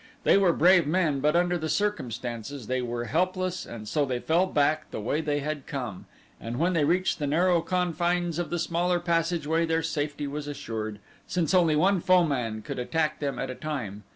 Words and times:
They 0.23 0.35
were 0.35 0.51
brave 0.51 0.87
men 0.87 1.19
but 1.19 1.35
under 1.35 1.59
the 1.59 1.69
circumstances 1.69 2.65
they 2.65 2.81
were 2.81 3.05
helpless 3.05 3.67
and 3.67 3.87
so 3.87 4.03
they 4.03 4.17
fell 4.19 4.47
back 4.47 4.89
the 4.89 4.99
way 4.99 5.21
they 5.21 5.41
had 5.41 5.67
come, 5.67 6.07
and 6.39 6.57
when 6.57 6.73
they 6.73 6.83
reached 6.85 7.19
the 7.19 7.27
narrow 7.27 7.61
confines 7.61 8.39
of 8.39 8.49
the 8.49 8.57
smaller 8.57 8.99
passageway 8.99 9.63
their 9.67 9.83
safety 9.83 10.25
was 10.25 10.47
assured 10.47 10.97
since 11.27 11.53
only 11.53 11.75
one 11.75 11.99
foeman 12.01 12.63
could 12.63 12.79
attack 12.79 13.19
them 13.19 13.37
at 13.37 13.51
a 13.51 13.53
time. 13.55 14.01